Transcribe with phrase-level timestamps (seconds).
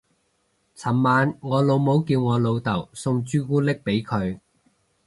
[0.75, 4.39] 尋晚我老母叫我老竇送朱古力俾佢